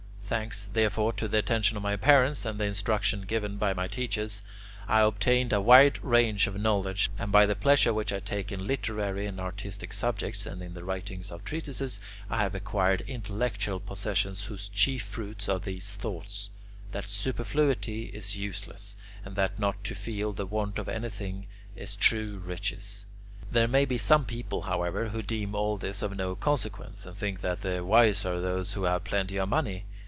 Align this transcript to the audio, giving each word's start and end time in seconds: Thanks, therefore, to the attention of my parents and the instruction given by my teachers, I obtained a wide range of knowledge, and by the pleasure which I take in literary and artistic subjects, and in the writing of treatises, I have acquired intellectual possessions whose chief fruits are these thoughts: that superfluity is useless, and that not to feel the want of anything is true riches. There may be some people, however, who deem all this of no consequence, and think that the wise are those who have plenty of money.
Thanks, 0.31 0.69
therefore, 0.71 1.11
to 1.15 1.27
the 1.27 1.39
attention 1.39 1.75
of 1.75 1.83
my 1.83 1.97
parents 1.97 2.45
and 2.45 2.57
the 2.57 2.63
instruction 2.63 3.23
given 3.23 3.57
by 3.57 3.73
my 3.73 3.89
teachers, 3.89 4.41
I 4.87 5.01
obtained 5.01 5.51
a 5.51 5.59
wide 5.59 6.01
range 6.05 6.47
of 6.47 6.57
knowledge, 6.57 7.11
and 7.19 7.33
by 7.33 7.45
the 7.45 7.53
pleasure 7.53 7.93
which 7.93 8.13
I 8.13 8.21
take 8.21 8.49
in 8.49 8.65
literary 8.65 9.25
and 9.25 9.41
artistic 9.41 9.91
subjects, 9.91 10.45
and 10.45 10.61
in 10.61 10.73
the 10.73 10.85
writing 10.85 11.21
of 11.29 11.43
treatises, 11.43 11.99
I 12.29 12.37
have 12.43 12.55
acquired 12.55 13.01
intellectual 13.07 13.81
possessions 13.81 14.45
whose 14.45 14.69
chief 14.69 15.03
fruits 15.03 15.49
are 15.49 15.59
these 15.59 15.95
thoughts: 15.95 16.49
that 16.93 17.03
superfluity 17.03 18.03
is 18.05 18.37
useless, 18.37 18.95
and 19.25 19.35
that 19.35 19.59
not 19.59 19.83
to 19.83 19.95
feel 19.95 20.31
the 20.31 20.45
want 20.45 20.79
of 20.79 20.87
anything 20.87 21.47
is 21.75 21.97
true 21.97 22.37
riches. 22.45 23.05
There 23.51 23.67
may 23.67 23.83
be 23.83 23.97
some 23.97 24.23
people, 24.23 24.61
however, 24.61 25.09
who 25.09 25.21
deem 25.21 25.55
all 25.55 25.75
this 25.77 26.01
of 26.01 26.15
no 26.15 26.37
consequence, 26.37 27.05
and 27.05 27.17
think 27.17 27.41
that 27.41 27.63
the 27.63 27.83
wise 27.83 28.25
are 28.25 28.39
those 28.39 28.71
who 28.71 28.83
have 28.83 29.03
plenty 29.03 29.37
of 29.37 29.49
money. 29.49 29.83